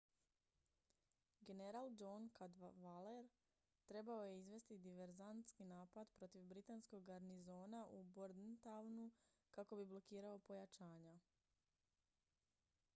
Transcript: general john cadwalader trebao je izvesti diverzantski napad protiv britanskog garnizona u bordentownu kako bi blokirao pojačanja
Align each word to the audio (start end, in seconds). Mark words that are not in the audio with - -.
general 1.47 1.89
john 1.99 2.29
cadwalader 2.37 3.27
trebao 3.87 4.23
je 4.23 4.37
izvesti 4.39 4.77
diverzantski 4.77 5.65
napad 5.65 6.07
protiv 6.15 6.43
britanskog 6.45 7.05
garnizona 7.05 7.85
u 7.85 8.03
bordentownu 8.03 9.11
kako 9.51 9.75
bi 9.75 9.85
blokirao 9.85 10.39
pojačanja 10.39 11.19